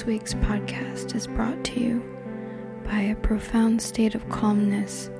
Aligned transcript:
This 0.00 0.06
week's 0.06 0.32
podcast 0.32 1.14
is 1.14 1.26
brought 1.26 1.62
to 1.62 1.78
you 1.78 2.02
by 2.86 3.00
a 3.00 3.16
profound 3.16 3.82
state 3.82 4.14
of 4.14 4.26
calmness 4.30 5.10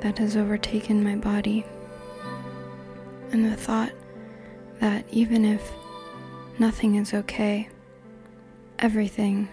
that 0.00 0.18
has 0.18 0.36
overtaken 0.36 1.04
my 1.04 1.14
body, 1.14 1.64
and 3.30 3.44
the 3.44 3.54
thought 3.56 3.92
that 4.80 5.04
even 5.12 5.44
if 5.44 5.70
nothing 6.58 6.96
is 6.96 7.14
okay, 7.14 7.68
everything 8.80 9.48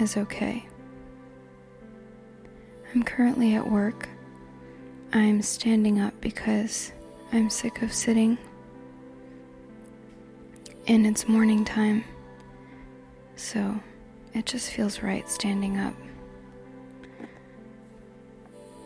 is 0.00 0.16
okay. 0.16 0.66
I'm 2.92 3.04
currently 3.04 3.54
at 3.54 3.70
work. 3.70 4.08
I'm 5.12 5.42
standing 5.42 6.00
up 6.00 6.20
because 6.20 6.90
I'm 7.32 7.48
sick 7.50 7.82
of 7.82 7.92
sitting. 7.92 8.36
And 10.88 11.06
it's 11.06 11.28
morning 11.28 11.64
time, 11.64 12.02
so 13.36 13.78
it 14.34 14.46
just 14.46 14.70
feels 14.70 15.02
right 15.02 15.28
standing 15.28 15.78
up. 15.78 15.94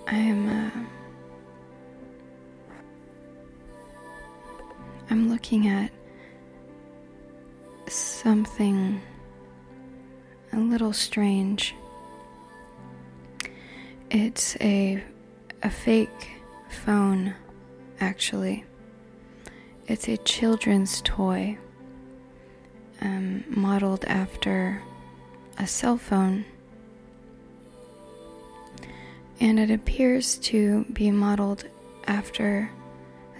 I 0.06 0.16
am, 0.16 0.48
uh, 0.48 0.70
I'm 5.08 5.30
looking 5.30 5.68
at 5.68 5.90
something 7.86 9.00
a 10.52 10.58
little 10.58 10.92
strange. 10.92 11.74
It's 14.10 14.56
a 14.60 15.02
a 15.62 15.70
fake 15.70 16.28
phone 16.68 17.34
actually. 18.00 18.64
It's 19.86 20.08
a 20.08 20.16
children's 20.18 21.02
toy 21.02 21.58
um, 23.00 23.44
modeled 23.48 24.04
after 24.04 24.82
a 25.58 25.66
cell 25.66 25.96
phone. 25.96 26.44
And 29.40 29.58
it 29.58 29.70
appears 29.70 30.36
to 30.36 30.84
be 30.92 31.10
modeled 31.10 31.64
after 32.06 32.70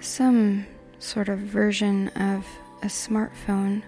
some 0.00 0.66
sort 0.98 1.28
of 1.28 1.38
version 1.38 2.08
of 2.08 2.46
a 2.82 2.86
smartphone, 2.86 3.82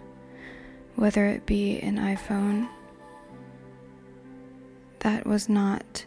whether 0.96 1.26
it 1.26 1.46
be 1.46 1.80
an 1.80 1.96
iPhone. 1.96 2.68
That 5.00 5.26
was 5.26 5.48
not, 5.48 6.04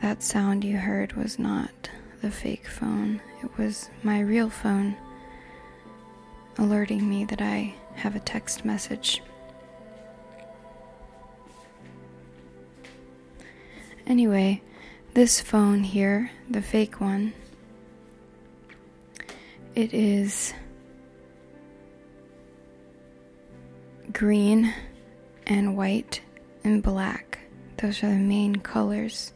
that 0.00 0.22
sound 0.22 0.64
you 0.64 0.76
heard 0.76 1.14
was 1.14 1.38
not 1.38 1.90
the 2.20 2.30
fake 2.30 2.66
phone. 2.66 3.20
It 3.42 3.50
was 3.58 3.90
my 4.02 4.20
real 4.20 4.50
phone 4.50 4.96
alerting 6.58 7.08
me 7.08 7.24
that 7.24 7.42
I 7.42 7.74
have 7.96 8.16
a 8.16 8.20
text 8.20 8.64
message. 8.64 9.22
Anyway, 14.06 14.60
this 15.14 15.40
phone 15.40 15.82
here, 15.82 16.30
the 16.50 16.60
fake 16.60 17.00
one, 17.00 17.32
it 19.74 19.94
is 19.94 20.52
green 24.12 24.72
and 25.46 25.76
white 25.76 26.20
and 26.62 26.82
black. 26.82 27.38
Those 27.78 28.02
are 28.02 28.10
the 28.10 28.16
main 28.16 28.56
colors. 28.56 29.32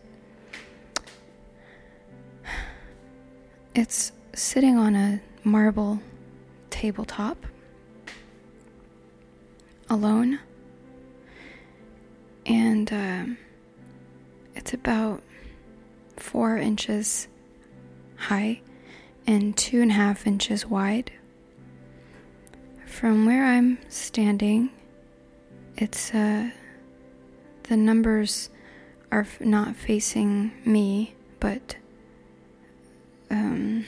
It's 3.74 4.12
sitting 4.34 4.76
on 4.76 4.94
a 4.94 5.20
marble 5.44 6.00
tabletop 6.70 7.46
alone. 9.90 10.40
And 12.46 12.92
um, 12.92 13.38
it's 14.54 14.72
about 14.72 15.22
four 16.16 16.56
inches 16.56 17.28
high 18.16 18.60
and 19.26 19.56
two 19.56 19.82
and 19.82 19.90
a 19.90 19.94
half 19.94 20.26
inches 20.26 20.66
wide. 20.66 21.12
From 22.86 23.26
where 23.26 23.44
I'm 23.44 23.78
standing, 23.88 24.70
it's 25.76 26.12
uh, 26.14 26.50
the 27.64 27.76
numbers 27.76 28.50
are 29.12 29.26
not 29.40 29.76
facing 29.76 30.52
me, 30.64 31.14
but 31.38 31.76
um, 33.30 33.84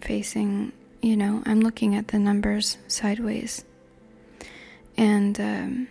facing, 0.00 0.72
you 1.02 1.16
know, 1.16 1.42
I'm 1.46 1.60
looking 1.60 1.94
at 1.94 2.08
the 2.08 2.18
numbers 2.18 2.78
sideways. 2.88 3.64
And 4.98 5.40
um, 5.40 5.88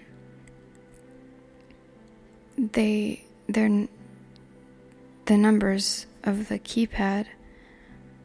they, 2.57 3.23
they're, 3.47 3.87
the 5.25 5.37
numbers 5.37 6.05
of 6.23 6.49
the 6.49 6.59
keypad 6.59 7.25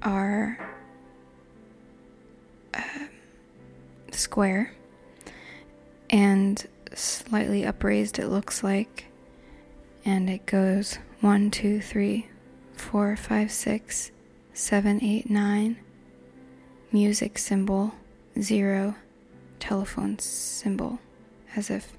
are 0.02 0.58
uh, 2.74 2.80
square 4.10 4.74
and 6.10 6.66
slightly 6.94 7.64
upraised, 7.64 8.18
it 8.18 8.26
looks 8.26 8.64
like. 8.64 9.06
And 10.04 10.28
it 10.28 10.46
goes 10.46 10.98
one, 11.20 11.52
two, 11.52 11.80
three, 11.80 12.26
four, 12.74 13.14
five, 13.14 13.52
six, 13.52 14.10
seven, 14.52 14.98
eight, 15.00 15.30
nine, 15.30 15.76
music 16.90 17.38
symbol, 17.38 17.94
zero, 18.40 18.96
telephone 19.62 20.18
symbol, 20.18 20.98
as 21.54 21.70
if, 21.70 21.92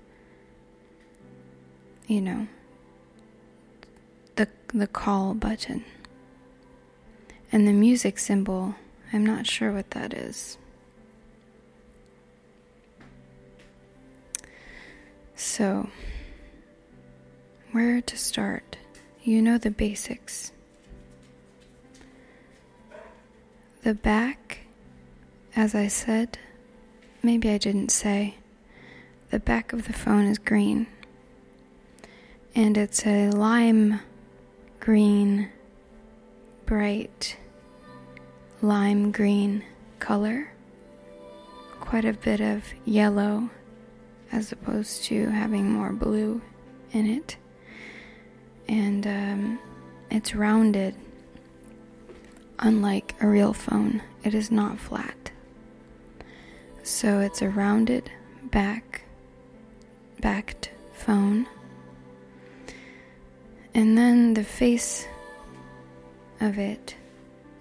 you 2.07 2.19
know, 2.19 2.45
the, 4.35 4.49
the 4.73 4.85
call 4.85 5.33
button. 5.33 5.85
And 7.53 7.65
the 7.65 7.71
music 7.71 8.19
symbol, 8.19 8.75
I'm 9.13 9.25
not 9.25 9.47
sure 9.47 9.71
what 9.71 9.91
that 9.91 10.13
is. 10.13 10.57
So, 15.35 15.89
where 17.71 18.01
to 18.01 18.17
start? 18.17 18.75
You 19.23 19.41
know 19.41 19.57
the 19.57 19.71
basics. 19.71 20.51
The 23.83 23.93
back, 23.93 24.59
as 25.55 25.73
I 25.73 25.87
said, 25.87 26.37
maybe 27.23 27.49
I 27.49 27.57
didn't 27.57 27.89
say, 27.89 28.35
the 29.31 29.39
back 29.39 29.73
of 29.73 29.87
the 29.87 29.93
phone 29.93 30.25
is 30.25 30.37
green. 30.37 30.87
And 32.53 32.77
it's 32.77 33.05
a 33.07 33.29
lime 33.31 33.99
green, 34.79 35.49
bright 36.65 37.37
lime 38.61 39.11
green 39.11 39.63
color. 39.99 40.51
Quite 41.79 42.05
a 42.05 42.13
bit 42.13 42.41
of 42.41 42.63
yellow 42.85 43.49
as 44.31 44.51
opposed 44.51 45.03
to 45.05 45.29
having 45.29 45.71
more 45.71 45.93
blue 45.93 46.41
in 46.91 47.07
it. 47.07 47.37
And 48.67 49.07
um, 49.07 49.59
it's 50.11 50.35
rounded 50.35 50.95
Unlike 52.59 53.15
a 53.19 53.27
real 53.27 53.51
phone, 53.51 54.01
it 54.23 54.33
is 54.33 54.49
not 54.49 54.79
flat. 54.79 55.22
So 56.83 57.21
it's 57.21 57.41
a 57.41 57.49
rounded 57.49 58.11
back 58.43 59.03
backed 60.19 60.69
phone. 60.93 61.47
And 63.73 63.97
then 63.97 64.33
the 64.33 64.43
face 64.43 65.07
of 66.41 66.59
it 66.59 66.95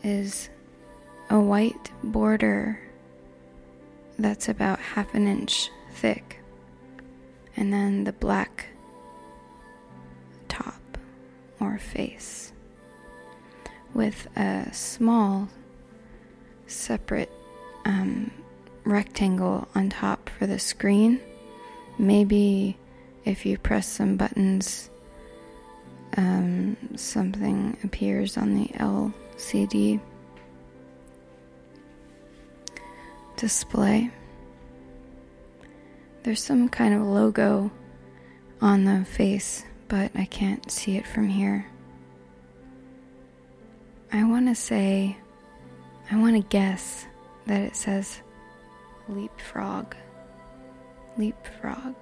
is 0.03 0.51
a 1.31 1.39
white 1.41 1.93
border 2.03 2.81
that's 4.19 4.49
about 4.49 4.81
half 4.81 5.15
an 5.15 5.29
inch 5.29 5.71
thick. 5.95 6.41
And 7.57 7.73
then 7.73 8.03
the 8.03 8.13
black 8.13 8.67
top 10.49 10.99
or 11.61 11.79
face 11.79 12.53
with 13.95 14.27
a 14.37 14.69
small 14.73 15.49
separate 16.67 17.31
um, 17.85 18.31
rectangle 18.85 19.69
on 19.75 19.91
top 19.91 20.31
for 20.39 20.47
the 20.47 20.59
screen. 20.59 21.21
Maybe 21.99 22.77
if 23.25 23.47
you 23.47 23.59
press 23.59 23.87
some 23.87 24.17
buttons, 24.17 24.91
um, 26.17 26.77
something 26.97 27.77
appears 27.85 28.37
on 28.37 28.55
the 28.55 28.69
LCD 28.75 30.01
display. 33.37 34.11
There's 36.23 36.43
some 36.43 36.69
kind 36.69 36.95
of 36.95 37.03
logo 37.03 37.71
on 38.61 38.85
the 38.85 39.05
face, 39.05 39.65
but 39.89 40.13
I 40.15 40.25
can't 40.27 40.71
see 40.71 40.97
it 40.97 41.07
from 41.07 41.29
here. 41.29 41.67
I 44.13 44.25
want 44.25 44.47
to 44.49 44.55
say, 44.55 45.17
I 46.11 46.17
want 46.19 46.37
to 46.37 46.49
guess 46.49 47.07
that 47.47 47.63
it 47.63 47.75
says 47.75 48.21
leapfrog. 49.09 49.95
leapfrog. 51.17 51.95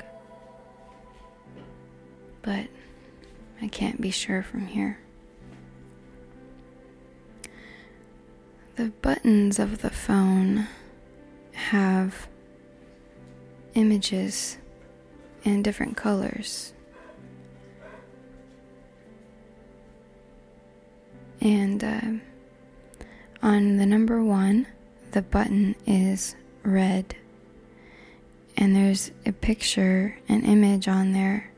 But 2.42 2.66
I 3.60 3.68
can't 3.68 4.00
be 4.00 4.10
sure 4.10 4.42
from 4.42 4.66
here. 4.66 4.98
The 8.76 8.90
buttons 9.02 9.58
of 9.58 9.82
the 9.82 9.90
phone 9.90 10.66
have 11.52 12.28
images 13.74 14.56
in 15.44 15.62
different 15.62 15.96
colors. 15.96 16.72
And 21.42 21.82
uh, 21.84 22.00
on 23.42 23.76
the 23.76 23.86
number 23.86 24.22
one, 24.22 24.66
the 25.12 25.22
button 25.22 25.74
is 25.86 26.36
red. 26.62 27.14
And 28.56 28.76
there's 28.76 29.10
a 29.24 29.32
picture, 29.32 30.18
an 30.28 30.44
image 30.44 30.88
on 30.88 31.12
there 31.12 31.50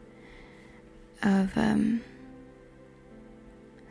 of 1.22 1.56
um, 1.56 2.02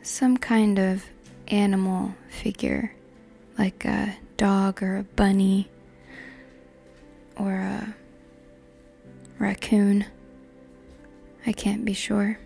some 0.02 0.36
kind 0.36 0.78
of 0.78 1.04
animal 1.48 2.14
figure, 2.28 2.94
like 3.58 3.84
a 3.84 4.16
dog 4.36 4.82
or 4.82 4.96
a 4.98 5.02
bunny 5.02 5.68
or 7.36 7.52
a 7.54 7.94
raccoon. 9.38 10.06
I 11.46 11.52
can't 11.52 11.84
be 11.84 11.92
sure. 11.92 12.38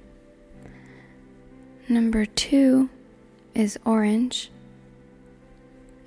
Number 1.89 2.27
two 2.27 2.89
is 3.55 3.79
orange, 3.85 4.51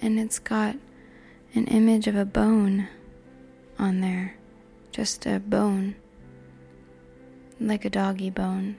and 0.02 0.20
it's 0.20 0.40
got 0.40 0.76
an 1.56 1.66
image 1.66 2.08
of 2.08 2.16
a 2.16 2.26
bone 2.26 2.88
on 3.78 4.02
there. 4.02 4.36
Just 4.92 5.26
a 5.26 5.40
bone, 5.40 5.96
like 7.60 7.86
a 7.86 7.90
doggy 7.90 8.30
bone. 8.30 8.78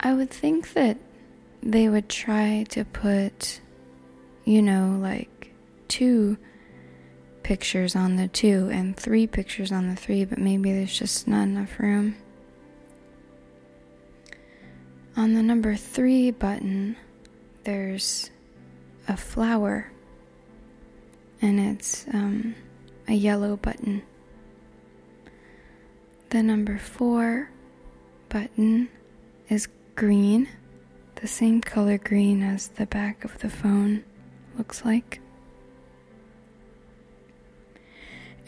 I 0.00 0.14
would 0.14 0.30
think 0.30 0.72
that 0.74 0.98
they 1.62 1.88
would 1.88 2.08
try 2.08 2.64
to 2.70 2.84
put, 2.84 3.60
you 4.44 4.62
know, 4.62 4.98
like 5.00 5.52
two 5.88 6.36
pictures 7.42 7.94
on 7.94 8.16
the 8.16 8.28
two 8.28 8.68
and 8.72 8.96
three 8.96 9.26
pictures 9.26 9.72
on 9.72 9.88
the 9.88 9.96
three, 9.96 10.24
but 10.24 10.38
maybe 10.38 10.72
there's 10.72 10.98
just 10.98 11.28
not 11.28 11.42
enough 11.44 11.78
room. 11.78 12.16
On 15.16 15.34
the 15.34 15.42
number 15.42 15.74
three 15.76 16.30
button, 16.30 16.96
there's 17.64 18.30
a 19.08 19.16
flower, 19.16 19.90
and 21.42 21.60
it's 21.60 22.06
um, 22.12 22.54
a 23.08 23.14
yellow 23.14 23.56
button. 23.56 24.02
The 26.30 26.42
number 26.42 26.78
four 26.78 27.50
button 28.28 28.88
is 29.48 29.68
green, 29.94 30.48
the 31.16 31.26
same 31.26 31.60
color 31.60 31.98
green 31.98 32.42
as 32.42 32.68
the 32.68 32.86
back 32.86 33.24
of 33.24 33.38
the 33.38 33.48
phone 33.48 34.04
looks 34.58 34.84
like. 34.84 35.20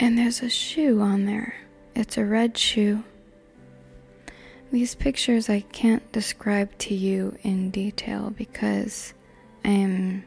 And 0.01 0.17
there's 0.17 0.43
a 0.43 0.51
shoe 0.51 1.01
on 1.01 1.25
there. 1.25 1.55
It's 1.95 2.17
a 2.17 2.25
red 2.25 2.57
shoe. 2.57 3.03
These 4.71 4.95
pictures 4.95 5.49
I 5.49 5.61
can't 5.61 6.11
describe 6.13 6.77
to 6.79 6.95
you 6.95 7.37
in 7.43 7.71
detail 7.71 8.31
because 8.37 9.15
I 9.65 9.71
am 9.71 10.25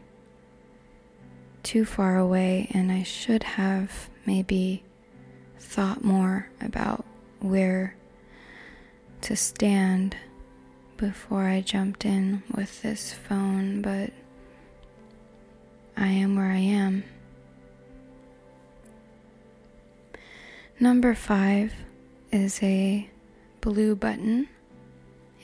too 1.63 1.85
far 1.85 2.17
away 2.17 2.69
and 2.73 2.91
I 2.91 3.03
should 3.03 3.43
have 3.43 4.09
maybe 4.25 4.83
thought 5.59 6.03
more 6.03 6.49
about 6.59 7.05
where 7.39 7.95
to 9.21 9.35
stand 9.35 10.15
before 10.97 11.45
I 11.45 11.61
jumped 11.61 12.05
in 12.05 12.43
with 12.53 12.81
this 12.81 13.13
phone, 13.13 13.81
but 13.81 14.11
I 15.97 16.07
am 16.07 16.35
where 16.35 16.51
I 16.51 16.57
am. 16.57 17.03
Number 20.79 21.13
five 21.15 21.73
is 22.31 22.61
a 22.63 23.09
blue 23.61 23.95
button. 23.95 24.47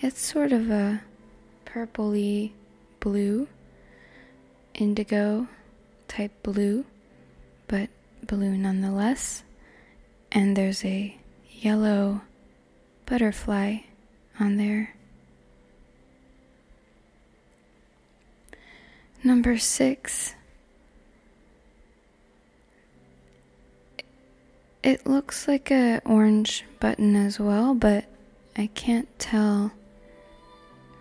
It's 0.02 0.20
sort 0.20 0.52
of 0.52 0.70
a 0.70 1.02
purpley 1.66 2.52
blue, 3.00 3.48
indigo 4.74 5.48
type 6.08 6.32
blue, 6.44 6.86
but 7.68 7.90
blue 8.26 8.58
nonetheless. 8.58 9.44
And 10.32 10.56
there's 10.56 10.84
a 10.84 11.18
yellow 11.50 12.22
butterfly 13.06 13.78
on 14.40 14.58
there. 14.58 14.94
Number 19.24 19.58
six 19.58 20.36
It 24.88 25.06
looks 25.06 25.50
like 25.50 25.70
a 25.70 26.00
orange 26.06 26.64
button 26.80 27.18
as 27.18 27.42
well, 27.42 27.74
but 27.74 28.06
I 28.56 28.68
can't 28.68 29.10
tell 29.20 29.74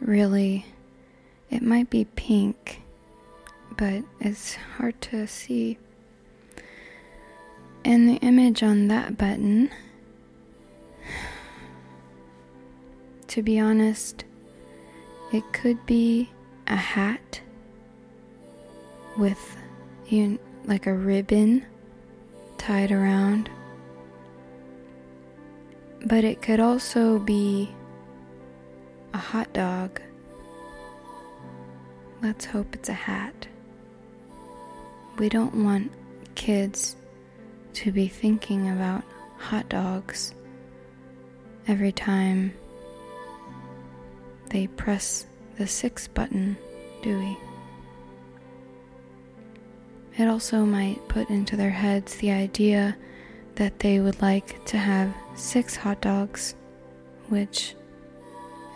really. 0.01 0.67
It 1.51 1.63
might 1.63 1.89
be 1.89 2.05
pink, 2.05 2.83
but 3.77 4.03
it's 4.21 4.55
hard 4.77 5.01
to 5.03 5.27
see. 5.27 5.79
And 7.85 8.09
the 8.09 8.17
image 8.17 8.63
on 8.63 8.89
that 8.89 9.17
button, 9.17 9.71
to 13.29 13.43
be 13.43 13.59
honest, 13.59 14.25
it 15.33 15.45
could 15.53 15.85
be 15.87 16.31
a 16.67 16.77
hat 16.77 17.41
with 19.17 19.57
you 20.09 20.39
like 20.65 20.87
a 20.87 20.95
ribbon 20.95 21.65
tied 22.59 22.91
around 22.91 23.49
but 26.07 26.23
it 26.23 26.41
could 26.41 26.61
also 26.61 27.19
be 27.19 27.69
a 29.13 29.19
hot 29.19 29.53
dog. 29.53 30.01
Let's 32.23 32.45
hope 32.45 32.75
it's 32.75 32.89
a 32.89 32.95
hat. 32.95 33.49
We 35.19 35.29
don't 35.31 35.65
want 35.65 35.93
kids 36.35 36.95
to 37.75 37.91
be 37.91 38.07
thinking 38.07 38.69
about 38.71 39.03
hot 39.39 39.69
dogs 39.69 40.35
every 41.67 41.93
time 41.93 42.53
they 44.51 44.67
press 44.67 45.27
the 45.57 45.67
six 45.67 46.07
button, 46.07 46.57
do 47.03 47.19
we? 47.19 47.39
It 50.19 50.29
also 50.29 50.65
might 50.65 51.09
put 51.09 51.31
into 51.31 51.57
their 51.57 51.71
heads 51.71 52.17
the 52.17 52.31
idea 52.31 52.97
that 53.55 53.79
they 53.79 54.01
would 54.01 54.21
like 54.21 54.65
to 54.67 54.77
have 54.77 55.15
six 55.35 55.77
hot 55.77 56.03
dogs, 56.03 56.55
which 57.29 57.75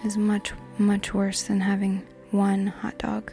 is 0.04 0.16
much, 0.16 0.52
much 0.78 1.12
worse 1.12 1.42
than 1.42 1.60
having 1.60 2.06
one 2.30 2.66
hot 2.66 2.96
dog. 2.98 3.32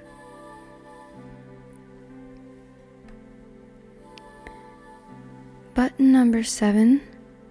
Button 5.77 6.12
number 6.12 6.41
seven 6.41 7.01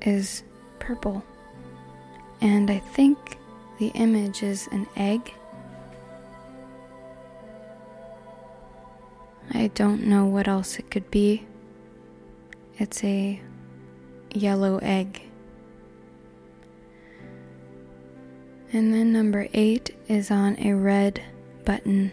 is 0.02 0.42
purple, 0.80 1.22
and 2.40 2.68
I 2.72 2.80
think 2.80 3.38
the 3.78 3.92
image 3.94 4.42
is 4.42 4.66
an 4.72 4.88
egg. 4.96 5.32
I 9.54 9.68
don't 9.68 10.08
know 10.08 10.26
what 10.26 10.48
else 10.48 10.80
it 10.80 10.90
could 10.90 11.08
be. 11.08 11.46
It's 12.78 13.04
a 13.04 13.40
yellow 14.34 14.78
egg. 14.78 15.22
And 18.72 18.92
then 18.92 19.12
number 19.12 19.46
eight 19.54 19.96
is 20.08 20.32
on 20.32 20.58
a 20.58 20.72
red 20.74 21.22
button. 21.64 22.10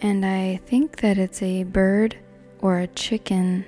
And 0.00 0.24
I 0.24 0.60
think 0.66 1.00
that 1.00 1.18
it's 1.18 1.42
a 1.42 1.64
bird 1.64 2.16
or 2.60 2.78
a 2.78 2.86
chicken 2.86 3.64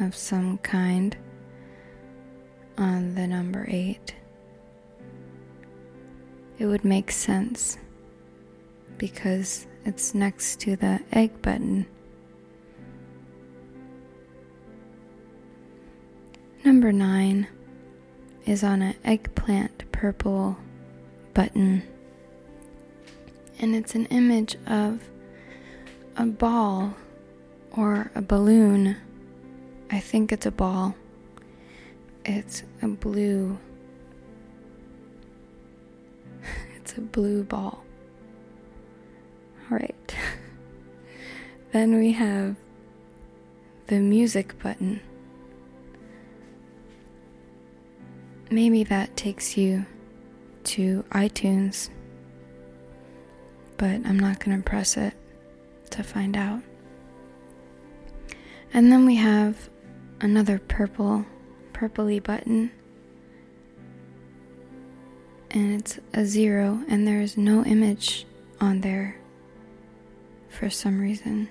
of 0.00 0.14
some 0.14 0.58
kind 0.58 1.16
on 2.76 3.14
the 3.14 3.26
number 3.26 3.66
eight. 3.68 4.14
It 6.58 6.66
would 6.66 6.84
make 6.84 7.10
sense 7.10 7.78
because 8.96 9.66
it's 9.84 10.14
next 10.14 10.60
to 10.60 10.76
the 10.76 11.00
egg 11.12 11.40
button. 11.42 11.86
Number 16.64 16.92
nine 16.92 17.46
is 18.44 18.64
on 18.64 18.82
an 18.82 18.94
eggplant 19.04 19.90
purple 19.92 20.58
button, 21.32 21.82
and 23.60 23.74
it's 23.74 23.94
an 23.94 24.06
image 24.06 24.56
of 24.66 25.00
a 26.16 26.26
ball 26.26 26.94
or 27.70 28.10
a 28.14 28.22
balloon 28.22 28.96
I 29.90 30.00
think 30.00 30.32
it's 30.32 30.46
a 30.46 30.50
ball. 30.50 30.94
It's 32.24 32.62
a 32.82 32.88
blue. 32.88 33.58
it's 36.76 36.98
a 36.98 37.00
blue 37.00 37.42
ball. 37.42 37.84
Alright. 39.70 40.14
then 41.72 41.96
we 41.96 42.12
have 42.12 42.56
the 43.86 43.98
music 43.98 44.58
button. 44.62 45.00
Maybe 48.50 48.84
that 48.84 49.16
takes 49.16 49.56
you 49.56 49.86
to 50.64 51.04
iTunes, 51.12 51.88
but 53.78 54.00
I'm 54.06 54.18
not 54.18 54.38
going 54.40 54.56
to 54.56 54.62
press 54.62 54.98
it 54.98 55.14
to 55.90 56.02
find 56.02 56.36
out. 56.36 56.62
And 58.72 58.92
then 58.92 59.06
we 59.06 59.16
have 59.16 59.70
another 60.20 60.58
purple, 60.58 61.24
purpley 61.72 62.22
button. 62.22 62.70
And 65.50 65.80
it's 65.80 65.98
a 66.12 66.24
zero, 66.24 66.82
and 66.88 67.06
there 67.06 67.20
is 67.20 67.36
no 67.36 67.64
image 67.64 68.26
on 68.60 68.80
there 68.80 69.16
for 70.48 70.68
some 70.68 71.00
reason. 71.00 71.48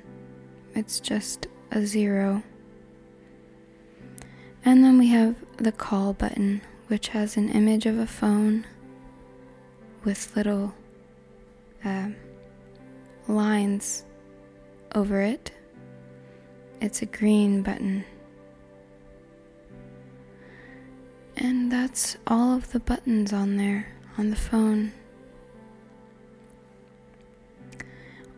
It's 0.76 1.00
just 1.00 1.48
a 1.72 1.86
zero. 1.86 2.44
And 4.64 4.84
then 4.84 4.98
we 4.98 5.08
have 5.08 5.36
the 5.58 5.72
call 5.72 6.14
button, 6.14 6.62
which 6.88 7.08
has 7.10 7.38
an 7.38 7.50
image 7.50 7.86
of 7.86 7.98
a 7.98 8.06
phone 8.06 8.66
with 10.04 10.36
little 10.36 10.74
uh, 11.84 12.10
lines 13.28 14.06
over 14.94 15.22
it. 15.22 15.52
It's 16.82 17.02
a 17.02 17.06
green 17.06 17.64
button. 17.64 18.06
And 21.40 21.72
that's 21.72 22.18
all 22.26 22.56
of 22.56 22.72
the 22.72 22.80
buttons 22.80 23.32
on 23.32 23.58
there 23.58 23.88
on 24.18 24.32
the 24.32 24.36
phone. 24.36 24.92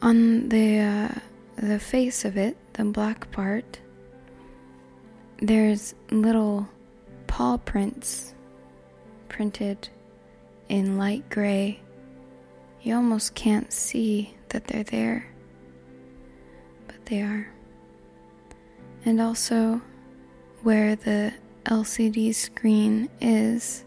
On 0.01 0.49
the 0.49 0.79
uh, 0.79 1.09
the 1.55 1.79
face 1.79 2.25
of 2.25 2.35
it, 2.35 2.57
the 2.73 2.83
black 2.83 3.31
part, 3.31 3.79
there's 5.41 5.95
little 6.11 6.67
paw 7.27 7.55
prints 7.57 8.33
printed 9.29 9.87
in 10.67 10.97
light 10.97 11.29
gray. 11.29 11.79
You 12.81 12.95
almost 12.95 13.33
can't 13.33 13.71
see 13.71 14.35
that 14.49 14.67
they're 14.67 14.83
there, 14.83 15.25
but 16.87 17.05
they 17.05 17.21
are. 17.21 17.49
And 19.05 19.21
also, 19.21 19.81
where 20.63 20.97
the 20.97 21.33
LCD 21.65 22.33
screen 22.33 23.09
is, 23.21 23.83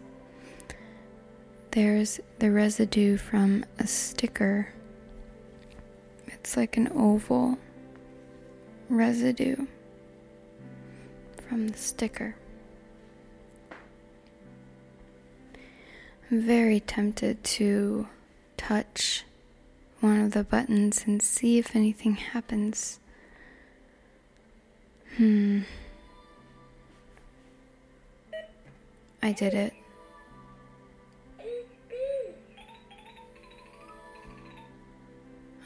there's 1.71 2.19
the 2.39 2.51
residue 2.51 3.17
from 3.17 3.65
a 3.79 3.87
sticker. 3.87 4.73
It's 6.27 6.55
like 6.55 6.77
an 6.77 6.89
oval 6.95 7.57
residue 8.89 9.65
from 11.47 11.67
the 11.69 11.77
sticker. 11.77 12.35
I'm 16.29 16.41
very 16.41 16.79
tempted 16.79 17.43
to 17.43 18.07
touch 18.57 19.23
one 19.99 20.19
of 20.19 20.31
the 20.31 20.43
buttons 20.43 21.03
and 21.05 21.21
see 21.21 21.57
if 21.57 21.75
anything 21.75 22.15
happens. 22.15 22.99
Hmm. 25.17 25.61
I 29.23 29.31
did 29.31 29.53
it. 29.53 29.73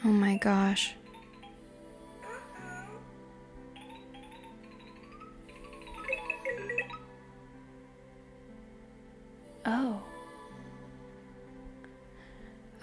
Oh 0.04 0.08
my 0.08 0.36
gosh. 0.36 0.94
Oh. 9.66 10.00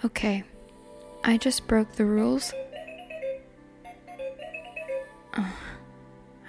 Okay. 0.04 0.44
I 1.24 1.38
just 1.38 1.66
broke 1.66 1.92
the 1.92 2.04
rules. 2.04 2.52
Uh, 5.32 5.50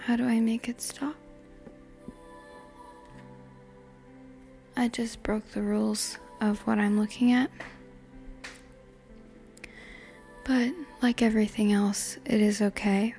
how 0.04 0.18
do 0.18 0.26
I 0.26 0.42
make 0.42 0.68
it 0.68 0.82
stop? 0.82 1.17
I 4.88 4.90
just 4.90 5.22
broke 5.22 5.52
the 5.52 5.62
rules 5.62 6.18
of 6.40 6.60
what 6.60 6.80
I'm 6.80 6.98
looking 6.98 7.34
at. 7.34 7.52
But 10.46 10.72
like 11.02 11.22
everything 11.22 11.74
else, 11.74 12.18
it 12.24 12.40
is 12.40 12.62
okay. 12.62 13.14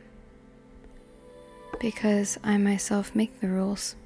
Because 1.79 2.39
I 2.43 2.57
myself 2.57 3.15
make 3.15 3.43
the 3.43 3.49
rules. 3.49 3.97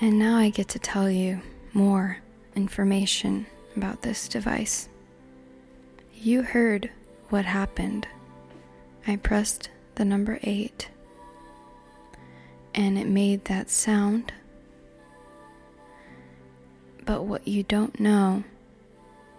And 0.00 0.18
now 0.18 0.38
I 0.38 0.48
get 0.48 0.68
to 0.68 0.78
tell 0.78 1.10
you 1.10 1.42
more 1.74 2.16
information 2.56 3.44
about 3.76 4.00
this 4.00 4.26
device. 4.26 4.88
You 6.14 6.40
heard 6.40 6.88
what 7.28 7.44
happened. 7.44 8.08
I 9.06 9.16
pressed 9.16 9.68
the 9.96 10.06
number 10.06 10.38
8 10.42 10.88
and 12.74 12.96
it 12.96 13.06
made 13.06 13.44
that 13.44 13.68
sound. 13.68 14.32
But 17.10 17.24
what 17.24 17.48
you 17.48 17.64
don't 17.64 17.98
know, 17.98 18.44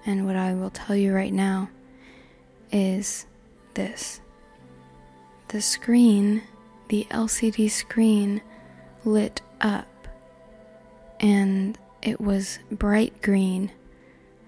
and 0.05 0.25
what 0.25 0.35
I 0.35 0.53
will 0.53 0.71
tell 0.71 0.93
you 0.93 1.13
right 1.13 1.31
now, 1.31 1.69
is 2.69 3.25
this. 3.75 4.19
The 5.47 5.61
screen, 5.61 6.43
the 6.89 7.07
LCD 7.09 7.71
screen, 7.71 8.41
lit 9.05 9.41
up 9.61 9.87
and 11.21 11.77
it 12.01 12.19
was 12.19 12.59
bright 12.69 13.21
green, 13.21 13.71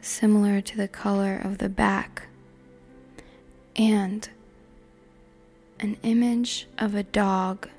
similar 0.01 0.59
to 0.59 0.75
the 0.75 0.89
color 0.89 1.39
of 1.41 1.59
the 1.59 1.69
back, 1.69 2.23
and 3.77 4.27
an 5.79 5.95
image 6.03 6.67
of 6.77 6.93
a 6.93 7.03
dog 7.03 7.69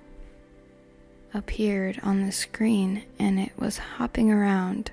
appeared 1.34 2.00
on 2.02 2.24
the 2.24 2.32
screen 2.32 3.02
and 3.18 3.38
it 3.38 3.52
was 3.58 3.76
hopping 3.76 4.32
around 4.32 4.90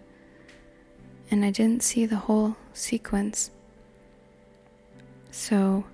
and 1.31 1.43
I 1.45 1.49
didn't 1.49 1.81
see 1.81 2.05
the 2.05 2.17
whole 2.17 2.57
sequence. 2.73 3.49
So 5.31 5.85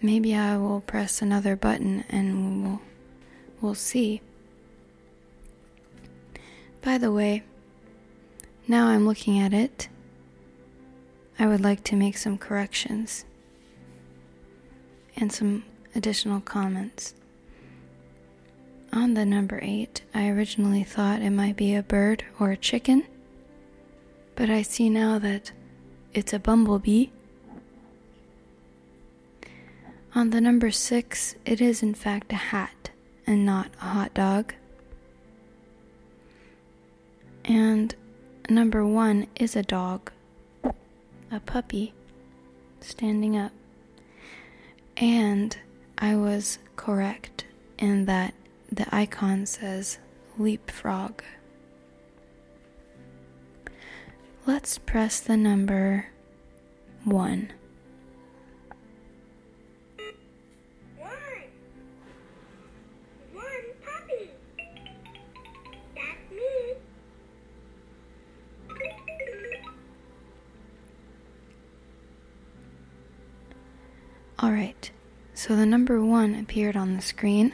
maybe 0.00 0.34
I 0.34 0.58
will 0.58 0.82
press 0.82 1.22
another 1.22 1.56
button 1.56 2.04
and 2.08 2.62
we'll 2.62 2.80
we'll 3.60 3.74
see. 3.74 4.20
By 6.82 6.98
the 6.98 7.10
way, 7.10 7.44
now 8.68 8.88
I'm 8.88 9.06
looking 9.06 9.38
at 9.38 9.54
it, 9.54 9.88
I 11.38 11.46
would 11.46 11.60
like 11.60 11.82
to 11.84 11.96
make 11.96 12.16
some 12.16 12.36
corrections 12.38 13.24
and 15.16 15.32
some 15.32 15.64
additional 15.94 16.40
comments. 16.40 17.14
On 18.92 19.14
the 19.14 19.24
number 19.24 19.58
8, 19.62 20.02
I 20.14 20.28
originally 20.28 20.84
thought 20.84 21.22
it 21.22 21.30
might 21.30 21.56
be 21.56 21.74
a 21.74 21.82
bird 21.82 22.24
or 22.38 22.50
a 22.50 22.56
chicken, 22.56 23.04
but 24.34 24.50
I 24.50 24.62
see 24.62 24.88
now 24.88 25.18
that 25.18 25.52
it's 26.14 26.32
a 26.32 26.38
bumblebee. 26.38 27.08
On 30.14 30.30
the 30.30 30.40
number 30.40 30.70
6, 30.70 31.34
it 31.46 31.60
is 31.60 31.82
in 31.82 31.94
fact 31.94 32.32
a 32.32 32.36
hat 32.36 32.90
and 33.26 33.46
not 33.46 33.68
a 33.80 33.86
hot 33.86 34.14
dog. 34.14 34.54
And 37.44 37.94
number 38.48 38.86
one 38.86 39.26
is 39.36 39.56
a 39.56 39.62
dog, 39.62 40.12
a 41.30 41.40
puppy, 41.40 41.92
standing 42.80 43.36
up. 43.36 43.52
And 44.96 45.56
I 45.98 46.16
was 46.16 46.58
correct 46.76 47.46
in 47.78 48.04
that 48.04 48.34
the 48.70 48.86
icon 48.94 49.46
says 49.46 49.98
leapfrog 50.38 51.22
let's 54.46 54.78
press 54.78 55.20
the 55.20 55.36
number 55.36 56.06
1. 57.04 57.52
Alright, 74.42 74.90
so 75.34 75.54
the 75.54 75.64
number 75.64 76.04
one 76.04 76.34
appeared 76.34 76.76
on 76.76 76.96
the 76.96 77.02
screen. 77.02 77.52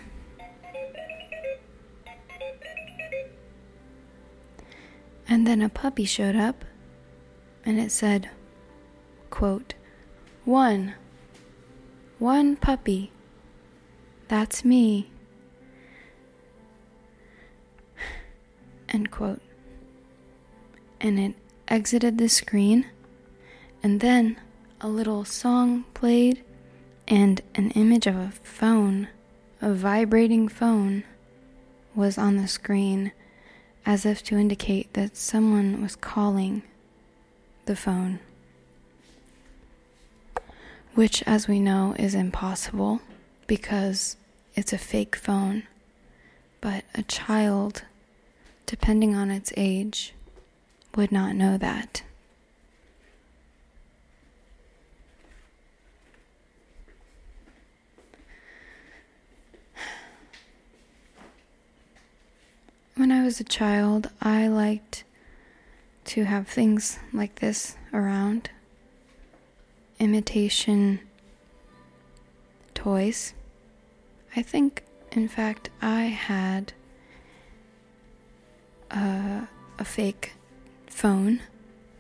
And 5.29 5.47
then 5.47 5.61
a 5.61 5.69
puppy 5.69 6.07
showed 6.07 6.35
up 6.35 6.65
and 7.69 7.79
it 7.79 7.93
said, 7.93 8.31
quote, 9.29 9.75
One, 10.47 10.95
one 12.19 12.57
puppy, 12.57 13.13
that's 14.27 14.65
me. 14.65 15.11
End 18.89 19.11
quote. 19.11 19.43
And 20.99 21.21
it 21.21 21.35
exited 21.69 22.17
the 22.17 22.31
screen, 22.31 22.87
and 23.83 24.01
then 24.01 24.41
a 24.81 24.89
little 24.89 25.27
song 25.27 25.85
played, 25.93 26.43
and 27.07 27.43
an 27.55 27.71
image 27.73 28.07
of 28.07 28.17
a 28.17 28.31
phone, 28.43 29.09
a 29.61 29.75
vibrating 29.75 30.49
phone, 30.49 31.05
was 31.95 32.17
on 32.17 32.39
the 32.39 32.49
screen 32.49 33.13
as 33.85 34.07
if 34.07 34.23
to 34.23 34.39
indicate 34.39 34.95
that 34.95 35.19
someone 35.19 35.83
was 35.83 35.97
calling 35.97 36.63
the 37.69 37.77
phone. 37.77 38.19
Which, 40.95 41.23
as 41.25 41.47
we 41.47 41.61
know, 41.61 41.95
is 41.99 42.15
impossible 42.15 43.03
because 43.47 44.17
it's 44.57 44.73
a 44.73 44.79
fake 44.79 45.15
phone. 45.15 45.65
But 46.61 46.83
a 46.95 47.03
child, 47.03 47.83
depending 48.67 49.15
on 49.15 49.31
its 49.31 49.53
age, 49.57 50.15
would 50.97 51.13
not 51.13 51.37
know 51.37 51.59
that. 51.59 52.03
When 62.97 63.13
I 63.13 63.23
was 63.23 63.39
a 63.39 63.45
child, 63.45 64.11
I 64.21 64.49
liked 64.49 65.05
to 66.09 66.25
have 66.25 66.49
things 66.49 66.99
like 67.13 67.35
this 67.37 67.77
around 67.93 68.49
imitation 69.99 71.01
toys. 72.75 73.35
I 74.35 74.41
think, 74.41 74.85
in 75.13 75.29
fact, 75.29 75.69
I 75.83 76.05
had 76.05 76.73
a, 78.91 79.49
a 79.79 79.85
fake 79.85 80.33
phone, 80.87 81.43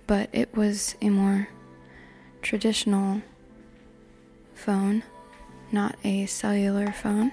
but 0.07 0.31
it 0.33 0.57
was 0.57 0.97
a 1.03 1.11
more 1.11 1.49
traditional 2.41 3.21
phone, 4.55 5.03
not 5.71 5.97
a 6.03 6.25
cellular 6.25 6.93
phone. 6.93 7.31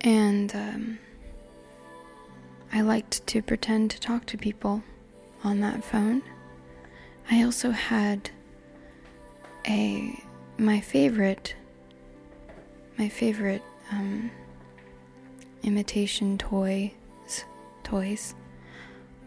And 0.00 0.54
um, 0.54 0.98
I 2.76 2.82
liked 2.82 3.26
to 3.28 3.40
pretend 3.40 3.90
to 3.92 4.00
talk 4.00 4.26
to 4.26 4.36
people 4.36 4.82
on 5.42 5.60
that 5.60 5.82
phone. 5.82 6.20
I 7.30 7.42
also 7.42 7.70
had 7.70 8.28
a 9.66 10.22
my 10.58 10.80
favorite 10.80 11.54
my 12.98 13.08
favorite 13.08 13.62
um, 13.90 14.30
imitation 15.62 16.36
toy 16.36 16.92
toys 17.82 18.34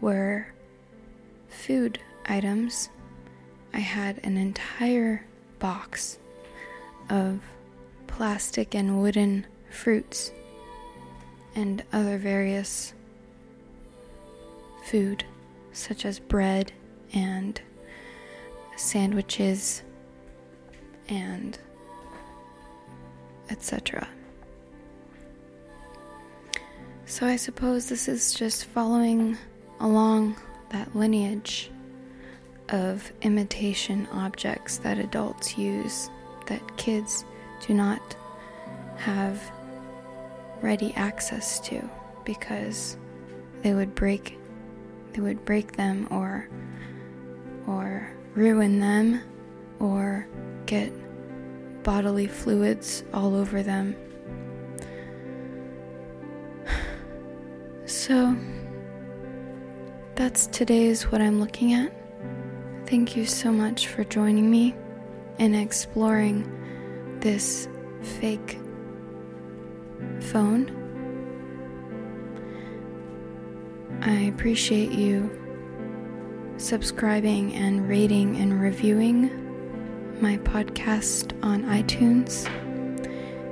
were 0.00 0.46
food 1.48 1.98
items. 2.26 2.88
I 3.74 3.80
had 3.80 4.20
an 4.22 4.36
entire 4.36 5.26
box 5.58 6.20
of 7.08 7.40
plastic 8.06 8.76
and 8.76 9.02
wooden 9.02 9.44
fruits 9.70 10.30
and 11.56 11.82
other 11.92 12.16
various 12.16 12.94
food, 14.90 15.24
such 15.70 16.04
as 16.04 16.18
bread 16.18 16.72
and 17.12 17.60
sandwiches 18.76 19.82
and 21.08 21.56
etc. 23.50 24.08
So 27.06 27.24
I 27.24 27.36
suppose 27.36 27.88
this 27.88 28.08
is 28.08 28.34
just 28.34 28.64
following 28.64 29.38
along 29.78 30.34
that 30.70 30.94
lineage 30.96 31.70
of 32.70 33.12
imitation 33.22 34.08
objects 34.12 34.78
that 34.78 34.98
adults 34.98 35.56
use 35.56 36.10
that 36.46 36.76
kids 36.76 37.24
do 37.64 37.74
not 37.74 38.16
have 38.96 39.40
ready 40.62 40.92
access 40.94 41.60
to 41.60 41.88
because 42.24 42.96
they 43.62 43.72
would 43.72 43.94
break 43.94 44.39
they 45.12 45.20
would 45.20 45.44
break 45.44 45.72
them 45.72 46.06
or 46.10 46.48
or 47.66 48.10
ruin 48.34 48.80
them 48.80 49.20
or 49.78 50.26
get 50.66 50.92
bodily 51.82 52.26
fluids 52.26 53.04
all 53.12 53.34
over 53.34 53.62
them 53.62 53.96
So, 57.86 58.36
that's 60.14 60.46
today's 60.48 61.10
what 61.10 61.20
I'm 61.20 61.40
looking 61.40 61.72
at. 61.72 61.92
Thank 62.86 63.16
you 63.16 63.24
so 63.24 63.50
much 63.50 63.88
for 63.88 64.04
joining 64.04 64.50
me 64.50 64.74
in 65.38 65.54
exploring 65.54 66.46
this 67.20 67.68
fake 68.02 68.58
phone. 70.20 70.79
I 74.02 74.32
appreciate 74.34 74.92
you 74.92 75.30
subscribing 76.56 77.54
and 77.54 77.88
rating 77.88 78.36
and 78.36 78.60
reviewing 78.60 79.30
my 80.22 80.38
podcast 80.38 81.32
on 81.42 81.64
iTunes. 81.64 82.48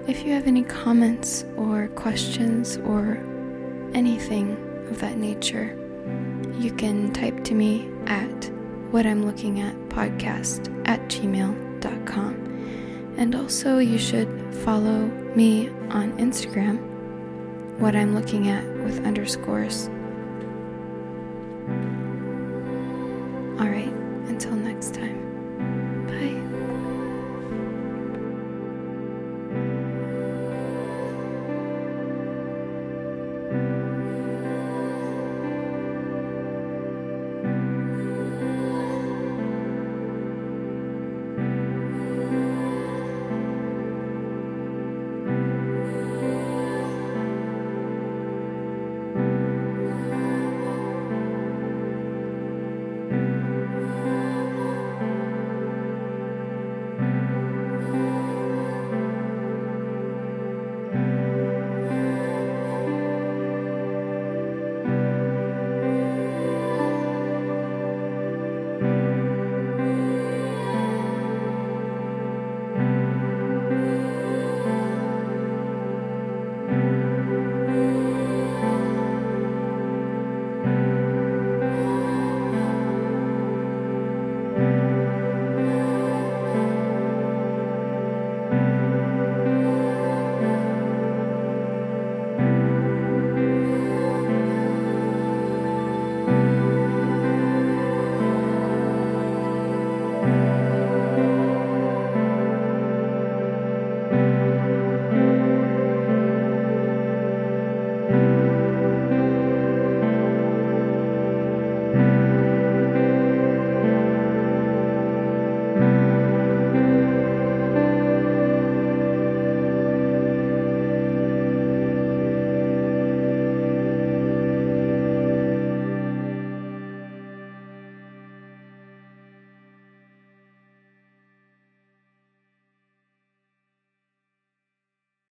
If 0.08 0.24
you 0.24 0.32
have 0.32 0.46
any 0.46 0.62
comments 0.62 1.44
or 1.56 1.88
questions 1.88 2.78
or 2.78 3.18
anything 3.92 4.52
of 4.88 5.00
that 5.00 5.18
nature, 5.18 5.76
you 6.58 6.72
can 6.72 7.12
type 7.12 7.44
to 7.44 7.54
me 7.54 7.90
at 8.06 8.50
what 8.90 9.04
I'm 9.04 9.26
looking 9.26 9.61
at 9.61 9.74
podcast 9.90 10.68
at 10.88 11.00
gmail.com. 11.08 12.34
And 13.18 13.34
also, 13.34 13.78
you 13.78 13.98
should 13.98 14.54
follow 14.64 15.06
me 15.34 15.68
on 15.90 16.16
Instagram, 16.18 16.78
what 17.78 17.94
I'm 17.94 18.14
looking 18.14 18.48
at 18.48 18.64
with 18.78 19.04
underscores. 19.04 19.90
Thank 21.68 21.83
you. 21.85 21.97